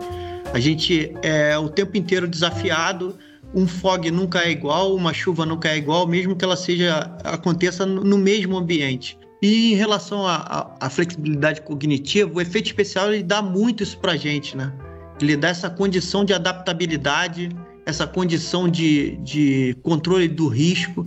A 0.53 0.59
gente 0.59 1.13
é 1.21 1.57
o 1.57 1.69
tempo 1.69 1.97
inteiro 1.97 2.27
desafiado 2.27 3.17
um 3.53 3.67
fog 3.67 4.09
nunca 4.11 4.39
é 4.39 4.51
igual, 4.51 4.95
uma 4.95 5.13
chuva 5.13 5.45
nunca 5.45 5.69
é 5.69 5.77
igual, 5.77 6.07
mesmo 6.07 6.35
que 6.35 6.43
ela 6.43 6.55
seja 6.55 7.15
aconteça 7.23 7.85
no 7.85 8.17
mesmo 8.17 8.57
ambiente. 8.57 9.17
E 9.41 9.73
em 9.73 9.75
relação 9.75 10.25
à 10.25 10.89
flexibilidade 10.89 11.61
cognitiva, 11.61 12.31
o 12.33 12.41
efeito 12.41 12.67
especial 12.67 13.13
ele 13.13 13.23
dá 13.23 13.41
muito 13.41 13.83
isso 13.83 13.97
para 13.99 14.15
gente, 14.15 14.57
né? 14.57 14.73
Ele 15.21 15.35
dá 15.35 15.49
essa 15.49 15.69
condição 15.69 16.25
de 16.25 16.33
adaptabilidade, 16.33 17.49
essa 17.85 18.07
condição 18.07 18.67
de, 18.67 19.15
de 19.17 19.77
controle 19.83 20.27
do 20.27 20.47
risco. 20.47 21.05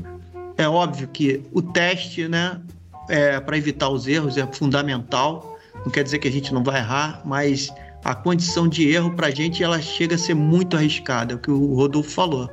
É 0.56 0.68
óbvio 0.68 1.08
que 1.08 1.42
o 1.52 1.60
teste, 1.60 2.28
né, 2.28 2.60
é, 3.08 3.40
para 3.40 3.56
evitar 3.56 3.88
os 3.88 4.06
erros 4.06 4.36
é 4.36 4.46
fundamental. 4.46 5.58
Não 5.84 5.90
quer 5.90 6.04
dizer 6.04 6.18
que 6.18 6.28
a 6.28 6.32
gente 6.32 6.52
não 6.54 6.62
vai 6.62 6.80
errar, 6.80 7.22
mas 7.24 7.72
a 8.04 8.14
condição 8.14 8.66
de 8.66 8.88
erro 8.88 9.14
para 9.14 9.28
a 9.28 9.30
gente 9.30 9.62
ela 9.62 9.80
chega 9.80 10.14
a 10.14 10.18
ser 10.18 10.34
muito 10.34 10.76
arriscada, 10.76 11.34
é 11.34 11.36
o 11.36 11.38
que 11.38 11.50
o 11.50 11.74
Rodolfo 11.74 12.10
falou. 12.10 12.50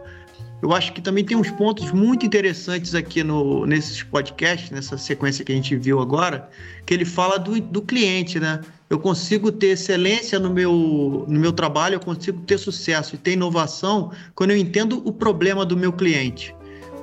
Eu 0.61 0.73
acho 0.73 0.91
que 0.91 1.01
também 1.01 1.23
tem 1.23 1.37
uns 1.37 1.51
pontos 1.51 1.91
muito 1.91 2.25
interessantes 2.25 2.95
aqui 2.95 3.23
no, 3.23 3.65
nesses 3.67 4.01
podcasts, 4.01 4.71
nessa 4.71 4.97
sequência 4.97 5.45
que 5.45 5.51
a 5.51 5.55
gente 5.55 5.75
viu 5.75 5.99
agora, 5.99 6.49
que 6.85 6.93
ele 6.93 7.05
fala 7.05 7.37
do, 7.37 7.61
do 7.61 7.81
cliente, 7.81 8.39
né? 8.39 8.61
Eu 8.89 8.97
consigo 8.97 9.51
ter 9.51 9.67
excelência 9.67 10.39
no 10.39 10.49
meu, 10.49 11.25
no 11.27 11.39
meu 11.39 11.51
trabalho, 11.51 11.95
eu 11.95 11.99
consigo 11.99 12.41
ter 12.41 12.57
sucesso 12.57 13.13
e 13.13 13.17
ter 13.17 13.33
inovação 13.33 14.11
quando 14.33 14.51
eu 14.51 14.57
entendo 14.57 15.01
o 15.05 15.11
problema 15.11 15.63
do 15.63 15.77
meu 15.77 15.93
cliente, 15.93 16.55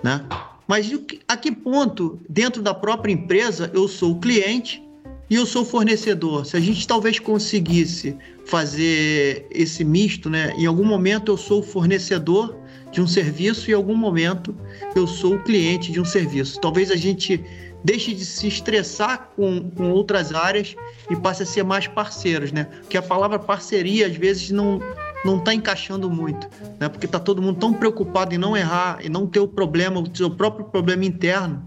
né? 0.02 0.24
Mas 0.66 0.90
a 1.28 1.36
que 1.36 1.52
ponto, 1.52 2.18
dentro 2.28 2.60
da 2.60 2.74
própria 2.74 3.12
empresa, 3.12 3.70
eu 3.72 3.86
sou 3.86 4.12
o 4.12 4.20
cliente 4.20 4.83
e 5.28 5.36
eu 5.36 5.46
sou 5.46 5.64
fornecedor? 5.64 6.44
Se 6.44 6.56
a 6.56 6.60
gente 6.60 6.86
talvez 6.86 7.18
conseguisse 7.18 8.16
fazer 8.44 9.46
esse 9.50 9.84
misto, 9.84 10.28
né? 10.28 10.52
Em 10.56 10.66
algum 10.66 10.84
momento 10.84 11.32
eu 11.32 11.36
sou 11.36 11.60
o 11.60 11.62
fornecedor 11.62 12.56
de 12.92 13.00
um 13.00 13.06
serviço 13.06 13.70
e 13.70 13.72
em 13.72 13.76
algum 13.76 13.96
momento 13.96 14.54
eu 14.94 15.06
sou 15.06 15.36
o 15.36 15.42
cliente 15.42 15.90
de 15.90 16.00
um 16.00 16.04
serviço. 16.04 16.60
Talvez 16.60 16.90
a 16.90 16.96
gente 16.96 17.42
deixe 17.82 18.14
de 18.14 18.24
se 18.24 18.46
estressar 18.46 19.30
com, 19.34 19.70
com 19.70 19.90
outras 19.90 20.32
áreas 20.32 20.76
e 21.10 21.16
passe 21.16 21.42
a 21.42 21.46
ser 21.46 21.64
mais 21.64 21.86
parceiros, 21.86 22.52
né? 22.52 22.64
Porque 22.64 22.96
a 22.96 23.02
palavra 23.02 23.38
parceria 23.38 24.06
às 24.06 24.16
vezes 24.16 24.50
não 24.50 24.80
não 25.24 25.38
está 25.38 25.54
encaixando 25.54 26.10
muito, 26.10 26.46
né? 26.78 26.86
Porque 26.86 27.06
está 27.06 27.18
todo 27.18 27.40
mundo 27.40 27.58
tão 27.58 27.72
preocupado 27.72 28.34
em 28.34 28.38
não 28.38 28.54
errar 28.54 28.98
e 29.02 29.08
não 29.08 29.26
ter 29.26 29.40
o 29.40 29.48
problema, 29.48 29.98
o 29.98 30.16
seu 30.16 30.30
próprio 30.30 30.66
problema 30.66 31.02
interno, 31.02 31.64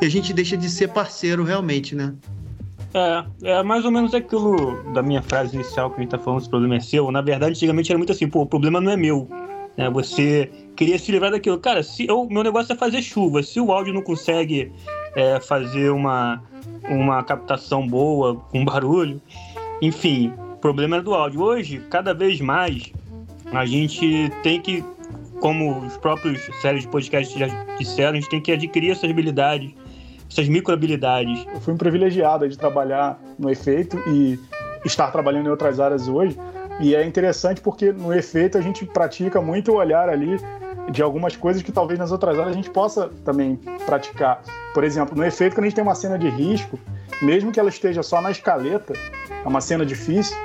e 0.00 0.06
a 0.06 0.08
gente 0.08 0.32
deixa 0.32 0.56
de 0.56 0.70
ser 0.70 0.88
parceiro 0.88 1.44
realmente, 1.44 1.94
né? 1.94 2.14
É, 2.96 3.24
é 3.50 3.62
mais 3.62 3.84
ou 3.84 3.90
menos 3.90 4.14
aquilo 4.14 4.82
da 4.94 5.02
minha 5.02 5.20
frase 5.20 5.54
inicial 5.54 5.90
que 5.90 5.96
a 5.96 6.00
gente 6.00 6.10
tá 6.10 6.18
falando, 6.18 6.40
esse 6.40 6.48
problema 6.48 6.76
é 6.76 6.80
seu. 6.80 7.10
Na 7.10 7.20
verdade, 7.20 7.52
antigamente 7.52 7.92
era 7.92 7.98
muito 7.98 8.10
assim, 8.10 8.26
pô, 8.26 8.40
o 8.40 8.46
problema 8.46 8.80
não 8.80 8.90
é 8.90 8.96
meu. 8.96 9.28
Né? 9.76 9.90
Você 9.90 10.50
queria 10.74 10.98
se 10.98 11.12
livrar 11.12 11.30
daquilo. 11.30 11.58
Cara, 11.58 11.82
se 11.82 12.10
o 12.10 12.26
meu 12.26 12.42
negócio 12.42 12.72
é 12.72 12.76
fazer 12.76 13.02
chuva, 13.02 13.42
se 13.42 13.60
o 13.60 13.70
áudio 13.70 13.92
não 13.92 14.00
consegue 14.00 14.72
é, 15.14 15.38
fazer 15.38 15.90
uma, 15.90 16.42
uma 16.88 17.22
captação 17.22 17.86
boa, 17.86 18.36
com 18.36 18.64
barulho, 18.64 19.20
enfim, 19.82 20.32
o 20.54 20.56
problema 20.56 20.96
é 20.96 21.02
do 21.02 21.14
áudio. 21.14 21.42
Hoje, 21.42 21.82
cada 21.90 22.14
vez 22.14 22.40
mais, 22.40 22.94
a 23.52 23.66
gente 23.66 24.32
tem 24.42 24.58
que, 24.58 24.82
como 25.40 25.80
os 25.80 25.98
próprios 25.98 26.40
séries 26.62 26.84
de 26.84 26.88
podcast 26.88 27.38
já 27.38 27.46
disseram, 27.78 28.12
a 28.12 28.14
gente 28.14 28.30
tem 28.30 28.40
que 28.40 28.52
adquirir 28.52 28.92
essas 28.92 29.10
habilidades, 29.10 29.74
essas 30.30 30.48
micro 30.48 30.72
habilidades. 30.72 31.46
Eu 31.52 31.60
fui 31.60 31.74
um 31.74 31.76
privilegiado 31.76 32.48
de 32.48 32.56
trabalhar 32.56 33.18
no 33.38 33.50
efeito 33.50 33.98
e 34.08 34.38
estar 34.84 35.10
trabalhando 35.10 35.46
em 35.46 35.50
outras 35.50 35.80
áreas 35.80 36.08
hoje. 36.08 36.38
E 36.80 36.94
é 36.94 37.04
interessante 37.04 37.60
porque 37.60 37.92
no 37.92 38.12
efeito 38.12 38.58
a 38.58 38.60
gente 38.60 38.84
pratica 38.84 39.40
muito 39.40 39.72
o 39.72 39.76
olhar 39.76 40.08
ali 40.08 40.38
de 40.90 41.02
algumas 41.02 41.34
coisas 41.34 41.62
que 41.62 41.72
talvez 41.72 41.98
nas 41.98 42.12
outras 42.12 42.38
áreas 42.38 42.52
a 42.52 42.56
gente 42.56 42.70
possa 42.70 43.10
também 43.24 43.56
praticar. 43.84 44.42
Por 44.74 44.84
exemplo, 44.84 45.16
no 45.16 45.24
efeito, 45.24 45.54
quando 45.54 45.64
a 45.64 45.68
gente 45.68 45.74
tem 45.74 45.82
uma 45.82 45.94
cena 45.94 46.18
de 46.18 46.28
risco, 46.28 46.78
mesmo 47.22 47.50
que 47.50 47.58
ela 47.58 47.68
esteja 47.68 48.02
só 48.02 48.20
na 48.20 48.30
escaleta, 48.30 48.92
é 49.44 49.48
uma 49.48 49.60
cena 49.60 49.86
difícil, 49.86 50.36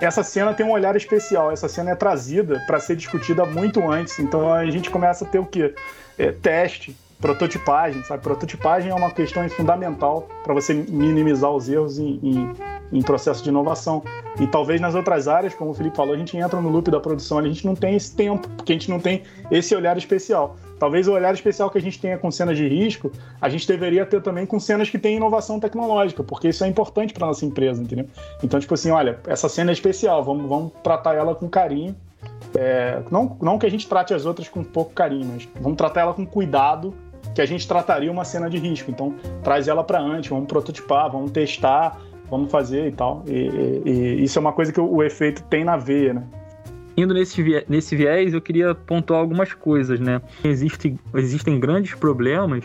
essa 0.00 0.22
cena 0.22 0.54
tem 0.54 0.64
um 0.64 0.70
olhar 0.70 0.96
especial. 0.96 1.50
Essa 1.50 1.68
cena 1.68 1.90
é 1.90 1.94
trazida 1.94 2.62
para 2.66 2.78
ser 2.78 2.96
discutida 2.96 3.44
muito 3.44 3.82
antes. 3.90 4.18
Então 4.18 4.52
a 4.52 4.64
gente 4.70 4.90
começa 4.90 5.24
a 5.24 5.28
ter 5.28 5.38
o 5.38 5.46
quê? 5.46 5.74
É, 6.16 6.30
teste, 6.30 6.96
prototipagem, 7.20 8.02
sabe? 8.04 8.22
Prototipagem 8.22 8.90
é 8.90 8.94
uma 8.94 9.10
questão 9.10 9.48
fundamental 9.48 10.28
para 10.44 10.54
você 10.54 10.72
minimizar 10.74 11.50
os 11.50 11.68
erros 11.68 11.98
em, 11.98 12.20
em, 12.22 12.52
em, 12.92 13.02
processo 13.02 13.42
de 13.42 13.48
inovação. 13.48 14.02
E 14.38 14.46
talvez 14.46 14.80
nas 14.80 14.94
outras 14.94 15.26
áreas, 15.26 15.54
como 15.54 15.72
o 15.72 15.74
Felipe 15.74 15.96
falou, 15.96 16.14
a 16.14 16.16
gente 16.16 16.36
entra 16.36 16.60
no 16.60 16.68
loop 16.68 16.90
da 16.90 17.00
produção, 17.00 17.38
a 17.38 17.42
gente 17.42 17.66
não 17.66 17.74
tem 17.74 17.96
esse 17.96 18.14
tempo, 18.14 18.48
porque 18.50 18.72
a 18.72 18.76
gente 18.76 18.88
não 18.88 19.00
tem 19.00 19.22
esse 19.50 19.74
olhar 19.74 19.96
especial. 19.96 20.56
Talvez 20.78 21.08
o 21.08 21.12
olhar 21.12 21.34
especial 21.34 21.68
que 21.70 21.78
a 21.78 21.80
gente 21.80 22.00
tenha 22.00 22.16
com 22.16 22.30
cenas 22.30 22.56
de 22.56 22.68
risco, 22.68 23.10
a 23.40 23.48
gente 23.48 23.66
deveria 23.66 24.06
ter 24.06 24.22
também 24.22 24.46
com 24.46 24.60
cenas 24.60 24.88
que 24.88 24.96
têm 24.96 25.16
inovação 25.16 25.58
tecnológica, 25.58 26.22
porque 26.22 26.48
isso 26.48 26.62
é 26.62 26.68
importante 26.68 27.12
para 27.12 27.26
nossa 27.26 27.44
empresa, 27.44 27.82
entendeu? 27.82 28.06
Então, 28.44 28.60
tipo 28.60 28.74
assim, 28.74 28.92
olha, 28.92 29.18
essa 29.26 29.48
cena 29.48 29.72
é 29.72 29.74
especial, 29.74 30.22
vamos, 30.22 30.48
vamos 30.48 30.72
tratar 30.84 31.14
ela 31.14 31.34
com 31.34 31.48
carinho. 31.48 31.96
É, 32.56 33.02
não, 33.10 33.36
não 33.42 33.58
que 33.58 33.66
a 33.66 33.70
gente 33.70 33.88
trate 33.88 34.14
as 34.14 34.24
outras 34.24 34.48
com 34.48 34.62
pouco 34.62 34.92
carinho, 34.92 35.26
mas 35.32 35.48
vamos 35.60 35.76
tratar 35.76 36.02
ela 36.02 36.14
com 36.14 36.24
cuidado 36.24 36.94
que 37.38 37.42
a 37.42 37.46
gente 37.46 37.68
trataria 37.68 38.10
uma 38.10 38.24
cena 38.24 38.50
de 38.50 38.58
risco. 38.58 38.90
Então, 38.90 39.14
traz 39.44 39.68
ela 39.68 39.84
para 39.84 40.00
antes, 40.00 40.28
vamos 40.28 40.48
prototipar, 40.48 41.08
vamos 41.08 41.30
testar, 41.30 41.96
vamos 42.28 42.50
fazer 42.50 42.88
e 42.88 42.90
tal. 42.90 43.22
E, 43.28 43.32
e, 43.32 43.90
e 43.90 44.24
isso 44.24 44.36
é 44.36 44.40
uma 44.40 44.52
coisa 44.52 44.72
que 44.72 44.80
o, 44.80 44.92
o, 44.92 45.04
efeito 45.04 45.44
tem 45.44 45.62
na 45.62 45.76
veia, 45.76 46.14
né? 46.14 46.24
Indo 46.96 47.14
nesse, 47.14 47.40
viés, 47.40 47.64
nesse 47.68 47.94
viés, 47.94 48.34
eu 48.34 48.40
queria 48.40 48.74
pontuar 48.74 49.20
algumas 49.20 49.54
coisas, 49.54 50.00
né? 50.00 50.20
Existem, 50.42 50.98
grandes 51.60 51.94
problemas, 51.94 52.64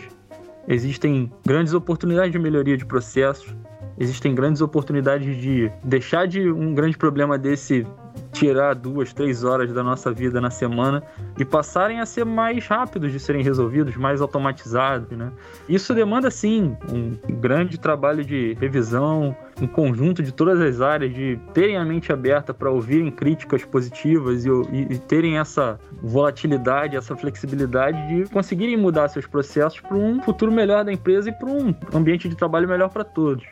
existem 0.66 1.30
grandes 1.46 1.72
oportunidades 1.72 2.32
de 2.32 2.38
melhoria 2.40 2.76
de 2.76 2.84
processos, 2.84 3.54
existem 3.96 4.34
grandes 4.34 4.60
oportunidades 4.60 5.40
de 5.40 5.70
deixar 5.84 6.26
de 6.26 6.50
um 6.50 6.74
grande 6.74 6.98
problema 6.98 7.38
desse 7.38 7.86
tirar 8.34 8.74
duas, 8.74 9.12
três 9.12 9.44
horas 9.44 9.72
da 9.72 9.82
nossa 9.82 10.12
vida 10.12 10.40
na 10.40 10.50
semana 10.50 11.02
e 11.38 11.44
passarem 11.44 12.00
a 12.00 12.06
ser 12.06 12.24
mais 12.24 12.66
rápidos 12.66 13.12
de 13.12 13.20
serem 13.20 13.42
resolvidos, 13.42 13.96
mais 13.96 14.20
automatizados, 14.20 15.16
né? 15.16 15.30
Isso 15.68 15.94
demanda, 15.94 16.30
sim, 16.30 16.76
um 16.92 17.16
grande 17.40 17.78
trabalho 17.78 18.24
de 18.24 18.54
revisão, 18.60 19.34
um 19.62 19.66
conjunto 19.68 20.22
de 20.22 20.32
todas 20.32 20.60
as 20.60 20.80
áreas, 20.80 21.14
de 21.14 21.38
terem 21.52 21.76
a 21.76 21.84
mente 21.84 22.12
aberta 22.12 22.52
para 22.52 22.70
ouvirem 22.70 23.10
críticas 23.10 23.64
positivas 23.64 24.44
e, 24.44 24.48
e, 24.48 24.94
e, 24.94 24.98
terem 24.98 25.38
essa 25.38 25.78
volatilidade, 26.02 26.96
essa 26.96 27.14
flexibilidade 27.16 28.08
de 28.08 28.28
conseguirem 28.30 28.76
mudar 28.76 29.08
seus 29.08 29.26
processos 29.26 29.80
para 29.80 29.96
um 29.96 30.20
futuro 30.22 30.50
melhor 30.50 30.84
da 30.84 30.92
empresa 30.92 31.28
e 31.30 31.32
para 31.32 31.48
um 31.48 31.72
ambiente 31.94 32.28
de 32.28 32.34
trabalho 32.34 32.68
melhor 32.68 32.88
para 32.88 33.04
todos. 33.04 33.44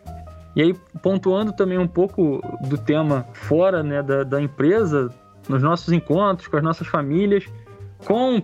E 0.55 0.63
aí, 0.63 0.75
pontuando 1.03 1.53
também 1.53 1.79
um 1.79 1.87
pouco 1.87 2.41
do 2.69 2.77
tema 2.77 3.27
fora 3.33 3.83
né, 3.83 4.03
da, 4.03 4.23
da 4.23 4.41
empresa, 4.41 5.11
nos 5.49 5.63
nossos 5.63 5.93
encontros 5.93 6.47
com 6.49 6.57
as 6.57 6.63
nossas 6.63 6.87
famílias, 6.87 7.45
com 8.05 8.43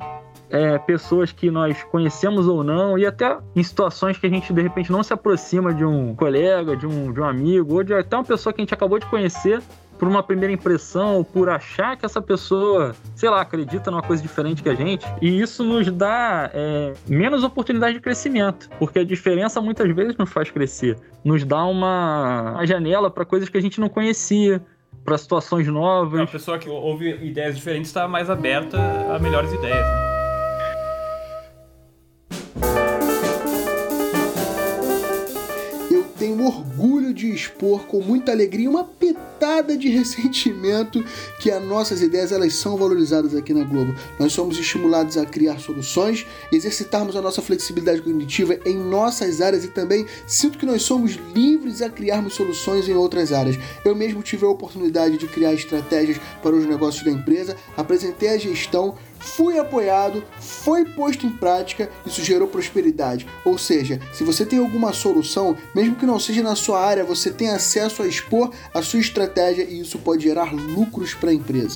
é, 0.50 0.78
pessoas 0.78 1.32
que 1.32 1.50
nós 1.50 1.82
conhecemos 1.84 2.48
ou 2.48 2.64
não, 2.64 2.98
e 2.98 3.04
até 3.04 3.38
em 3.54 3.62
situações 3.62 4.16
que 4.16 4.26
a 4.26 4.30
gente 4.30 4.52
de 4.52 4.62
repente 4.62 4.90
não 4.90 5.02
se 5.02 5.12
aproxima 5.12 5.74
de 5.74 5.84
um 5.84 6.14
colega, 6.14 6.76
de 6.76 6.86
um, 6.86 7.12
de 7.12 7.20
um 7.20 7.24
amigo, 7.24 7.74
ou 7.74 7.84
de 7.84 7.92
até 7.92 8.16
uma 8.16 8.24
pessoa 8.24 8.52
que 8.52 8.60
a 8.60 8.62
gente 8.62 8.74
acabou 8.74 8.98
de 8.98 9.06
conhecer, 9.06 9.62
por 9.99 10.07
uma 10.07 10.23
primeira 10.23 10.52
impressão, 10.52 11.17
ou 11.17 11.25
por 11.25 11.49
achar 11.49 11.97
que 11.97 12.07
essa 12.07 12.23
pessoa, 12.23 12.95
sei 13.17 13.28
lá, 13.28 13.40
acredita 13.40 13.90
numa 13.90 14.02
coisa 14.02 14.23
diferente 14.23 14.62
que 14.62 14.69
a 14.69 14.75
gente. 14.75 15.05
E 15.21 15.40
isso 15.40 15.64
nos 15.64 15.90
dá 15.90 16.50
é, 16.55 16.95
menos 17.09 17.43
oportunidade 17.43 17.95
de 17.95 18.00
crescimento, 18.00 18.71
porque 18.78 19.00
a 19.00 19.05
diferença 19.05 19.61
muitas 19.61 19.90
vezes 19.95 20.17
nos 20.17 20.31
faz 20.31 20.50
crescer. 20.50 20.97
Nos 21.25 21.45
dá 21.45 21.64
uma, 21.64 22.52
uma 22.52 22.67
janela 22.67 23.11
para 23.11 23.25
coisas 23.25 23.49
que 23.49 23.59
a 23.59 23.61
gente 23.61 23.81
não 23.81 23.88
conhecia, 23.88 24.62
para 25.05 25.19
situações 25.19 25.67
novas. 25.67 26.21
A 26.21 26.26
pessoa 26.26 26.59
que 26.59 26.69
ouve 26.69 27.09
ideias 27.25 27.57
diferentes 27.57 27.88
está 27.88 28.07
mais 28.07 28.31
aberta 28.31 28.78
a 29.12 29.19
melhores 29.19 29.52
ideias. 29.52 29.87
Né? 29.87 30.09
tenho 36.19 36.45
orgulho 36.45 37.14
de 37.14 37.31
expor 37.31 37.87
com 37.87 38.02
muita 38.02 38.33
alegria 38.33 38.69
uma 38.69 38.85
pitada 39.38 39.76
de 39.76 39.88
ressentimento 39.88 41.04
que 41.38 41.50
as 41.50 41.62
nossas 41.64 42.02
ideias 42.02 42.32
elas 42.32 42.54
são 42.54 42.76
valorizadas 42.76 43.34
aqui 43.34 43.54
na 43.54 43.64
Globo. 43.64 43.94
Nós 44.18 44.32
somos 44.32 44.58
estimulados 44.58 45.16
a 45.16 45.25
criar 45.25 45.58
soluções, 45.58 46.26
exercitarmos 46.52 47.14
a 47.16 47.22
nossa 47.22 47.40
flexibilidade 47.40 48.02
cognitiva 48.02 48.58
em 48.66 48.76
nossas 48.76 49.40
áreas 49.40 49.64
e 49.64 49.68
também 49.68 50.06
sinto 50.26 50.58
que 50.58 50.66
nós 50.66 50.82
somos 50.82 51.18
livres 51.34 51.80
a 51.80 51.88
criarmos 51.88 52.34
soluções 52.34 52.88
em 52.88 52.94
outras 52.94 53.32
áreas. 53.32 53.58
Eu 53.84 53.94
mesmo 53.94 54.22
tive 54.22 54.44
a 54.44 54.48
oportunidade 54.48 55.16
de 55.16 55.28
criar 55.28 55.54
estratégias 55.54 56.18
para 56.42 56.54
os 56.54 56.66
negócios 56.66 57.04
da 57.04 57.10
empresa, 57.10 57.56
apresentei 57.76 58.30
a 58.30 58.38
gestão, 58.38 58.96
fui 59.18 59.58
apoiado, 59.58 60.22
foi 60.40 60.84
posto 60.84 61.26
em 61.26 61.30
prática, 61.30 61.90
isso 62.06 62.22
gerou 62.22 62.48
prosperidade. 62.48 63.26
Ou 63.44 63.58
seja, 63.58 64.00
se 64.12 64.25
você 64.25 64.44
tem 64.44 64.58
alguma 64.58 64.92
solução, 64.92 65.56
mesmo 65.75 65.96
que 65.96 66.06
não 66.06 66.18
seja 66.18 66.42
na 66.42 66.54
sua 66.54 66.80
área, 66.80 67.04
você 67.04 67.30
tem 67.30 67.50
acesso 67.50 68.02
a 68.02 68.06
expor 68.06 68.50
a 68.72 68.82
sua 68.82 69.00
estratégia 69.08 69.64
e 69.64 69.80
isso 69.80 69.98
pode 69.98 70.22
gerar 70.22 70.52
lucros 70.54 71.14
para 71.14 71.30
a 71.30 71.34
empresa. 71.34 71.74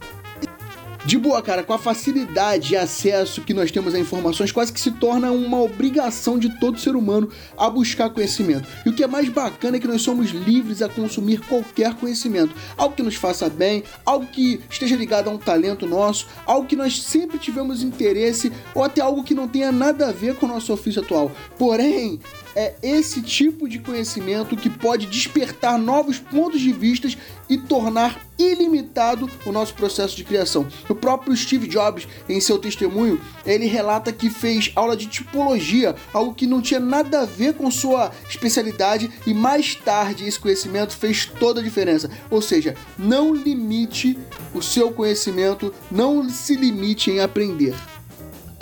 De 1.04 1.18
boa, 1.18 1.42
cara, 1.42 1.64
com 1.64 1.72
a 1.72 1.78
facilidade 1.78 2.74
e 2.74 2.76
acesso 2.76 3.40
que 3.40 3.52
nós 3.52 3.72
temos 3.72 3.92
a 3.92 3.98
informações, 3.98 4.52
quase 4.52 4.72
que 4.72 4.80
se 4.80 4.92
torna 4.92 5.32
uma 5.32 5.60
obrigação 5.60 6.38
de 6.38 6.48
todo 6.60 6.78
ser 6.78 6.94
humano 6.94 7.28
a 7.58 7.68
buscar 7.68 8.08
conhecimento. 8.10 8.68
E 8.86 8.88
o 8.88 8.94
que 8.94 9.02
é 9.02 9.08
mais 9.08 9.28
bacana 9.28 9.76
é 9.76 9.80
que 9.80 9.88
nós 9.88 10.00
somos 10.00 10.30
livres 10.30 10.80
a 10.80 10.88
consumir 10.88 11.40
qualquer 11.40 11.94
conhecimento, 11.94 12.54
algo 12.76 12.94
que 12.94 13.02
nos 13.02 13.16
faça 13.16 13.50
bem, 13.50 13.82
algo 14.06 14.26
que 14.26 14.60
esteja 14.70 14.94
ligado 14.94 15.28
a 15.28 15.32
um 15.32 15.38
talento 15.38 15.88
nosso, 15.88 16.28
algo 16.46 16.68
que 16.68 16.76
nós 16.76 17.02
sempre 17.02 17.36
tivemos 17.36 17.82
interesse 17.82 18.52
ou 18.72 18.84
até 18.84 19.00
algo 19.00 19.24
que 19.24 19.34
não 19.34 19.48
tenha 19.48 19.72
nada 19.72 20.08
a 20.08 20.12
ver 20.12 20.36
com 20.36 20.46
o 20.46 20.48
nosso 20.48 20.72
ofício 20.72 21.02
atual. 21.02 21.32
Porém, 21.58 22.20
é 22.54 22.74
esse 22.82 23.22
tipo 23.22 23.68
de 23.68 23.78
conhecimento 23.78 24.56
que 24.56 24.70
pode 24.70 25.06
despertar 25.06 25.78
novos 25.78 26.18
pontos 26.18 26.60
de 26.60 26.72
vista 26.72 27.08
e 27.48 27.58
tornar 27.58 28.20
ilimitado 28.38 29.30
o 29.44 29.52
nosso 29.52 29.74
processo 29.74 30.16
de 30.16 30.24
criação. 30.24 30.66
O 30.88 30.94
próprio 30.94 31.36
Steve 31.36 31.68
Jobs, 31.68 32.08
em 32.28 32.40
seu 32.40 32.58
testemunho, 32.58 33.20
ele 33.44 33.66
relata 33.66 34.12
que 34.12 34.30
fez 34.30 34.72
aula 34.74 34.96
de 34.96 35.06
tipologia, 35.06 35.94
algo 36.12 36.34
que 36.34 36.46
não 36.46 36.62
tinha 36.62 36.80
nada 36.80 37.20
a 37.20 37.26
ver 37.26 37.54
com 37.54 37.70
sua 37.70 38.10
especialidade, 38.28 39.10
e 39.26 39.34
mais 39.34 39.74
tarde 39.74 40.26
esse 40.26 40.38
conhecimento 40.38 40.96
fez 40.96 41.26
toda 41.26 41.60
a 41.60 41.64
diferença. 41.64 42.10
Ou 42.30 42.40
seja, 42.40 42.74
não 42.98 43.34
limite 43.34 44.18
o 44.54 44.62
seu 44.62 44.92
conhecimento, 44.92 45.72
não 45.90 46.28
se 46.28 46.54
limite 46.54 47.10
em 47.10 47.20
aprender. 47.20 47.74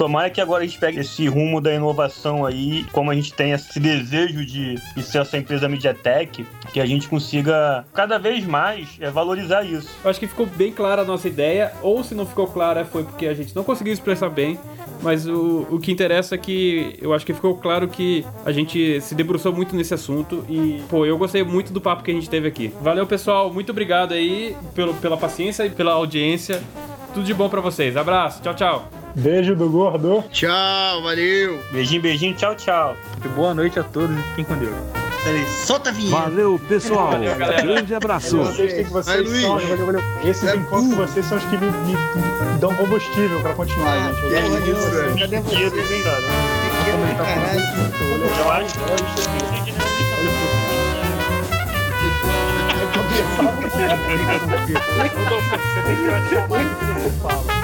Tomara 0.01 0.31
que 0.31 0.41
agora 0.41 0.63
a 0.63 0.67
gente 0.67 0.79
pegue 0.79 0.99
esse 0.99 1.29
rumo 1.29 1.61
da 1.61 1.75
inovação 1.75 2.47
aí, 2.47 2.87
como 2.91 3.11
a 3.11 3.15
gente 3.15 3.35
tem 3.35 3.53
esse 3.53 3.79
desejo 3.79 4.47
de, 4.47 4.77
de 4.97 5.03
ser 5.03 5.19
essa 5.19 5.37
empresa 5.37 5.69
MediaTek, 5.69 6.47
que 6.73 6.81
a 6.81 6.87
gente 6.87 7.07
consiga 7.07 7.85
cada 7.93 8.17
vez 8.17 8.47
mais 8.47 8.97
é, 8.99 9.11
valorizar 9.11 9.63
isso. 9.63 9.91
Acho 10.03 10.19
que 10.19 10.27
ficou 10.27 10.47
bem 10.47 10.73
clara 10.73 11.03
a 11.03 11.05
nossa 11.05 11.29
ideia, 11.29 11.73
ou 11.83 12.03
se 12.03 12.15
não 12.15 12.25
ficou 12.25 12.47
clara 12.47 12.83
foi 12.83 13.05
porque 13.05 13.27
a 13.27 13.35
gente 13.35 13.55
não 13.55 13.63
conseguiu 13.63 13.93
expressar 13.93 14.31
bem, 14.31 14.59
mas 15.03 15.27
o, 15.29 15.67
o 15.71 15.79
que 15.79 15.93
interessa 15.93 16.35
é 16.35 16.39
que 16.39 16.97
eu 17.03 17.13
acho 17.13 17.27
que 17.27 17.35
ficou 17.35 17.59
claro 17.59 17.87
que 17.87 18.25
a 18.47 18.53
gente 18.53 19.03
se 19.03 19.15
debruçou 19.15 19.53
muito 19.53 19.77
nesse 19.77 19.93
assunto 19.93 20.47
e, 20.49 20.83
pô, 20.89 21.05
eu 21.05 21.19
gostei 21.19 21.45
muito 21.45 21.75
do 21.75 21.81
papo 21.81 22.03
que 22.03 22.11
a 22.11 22.15
gente 22.15 22.31
teve 22.31 22.49
aqui. 22.49 22.73
Valeu, 22.81 23.07
pessoal, 23.07 23.53
muito 23.53 23.69
obrigado 23.69 24.15
aí 24.15 24.57
pelo, 24.75 24.95
pela 24.95 25.19
paciência 25.19 25.67
e 25.67 25.71
pela 25.71 25.93
audiência. 25.93 26.63
Tudo 27.13 27.27
de 27.27 27.35
bom 27.35 27.51
para 27.51 27.61
vocês. 27.61 27.99
Abraço, 27.99 28.41
tchau, 28.41 28.55
tchau. 28.55 29.00
Beijo 29.15 29.55
do 29.57 29.69
gordo. 29.69 30.25
Tchau, 30.31 31.03
valeu. 31.03 31.61
Beijinho, 31.73 32.01
beijinho, 32.03 32.35
tchau, 32.35 32.55
tchau. 32.55 32.97
E 33.25 33.29
boa 33.29 33.53
noite 33.55 33.79
a 33.79 33.83
todos 33.83 34.17
e 34.19 34.23
fiquem 34.31 34.45
com 34.45 34.55
Deus. 34.57 34.75
Peraí, 35.25 35.45
solta 35.67 35.91
a 35.91 35.93
vinheta. 35.93 36.17
Valeu, 36.17 36.59
pessoal. 36.69 37.11
Valeu. 37.11 37.35
Grande 37.37 37.95
abraço. 37.95 38.39
Vocês, 38.39 38.73
que 38.73 38.83
Vai, 38.85 39.03
vocês 39.03 39.29
Luiz. 39.29 39.43
são, 39.43 39.59
esses 40.25 40.49
É 40.49 40.57
encontros 40.57 40.95
com 40.95 41.07
vocês 41.07 41.27
são 41.27 41.37
os 41.39 41.45
que 41.45 41.57
me, 41.59 41.67
me 41.67 42.59
dão 42.59 42.75
combustível 42.75 43.41
pra 43.43 43.53
continuar, 43.55 43.93
Ah, 43.93 44.13
gente. 44.13 44.21
que 44.29 44.35
é 44.35 44.47
Eu- 44.47 44.73
isso, 44.77 44.91
velho. 44.91 45.19
Cadê 45.19 45.41
você? 45.41 45.57
Eu 48.41 48.51
acho 48.51 48.75
que 48.75 48.81
Rodolfo, 55.19 55.51
você 55.51 55.83
tem 55.83 55.97
que 55.97 56.03
tirar 56.29 56.49
mais 56.49 56.69
do 56.69 56.75
que 56.77 56.85
eu 57.07 57.11
falo. 57.23 57.60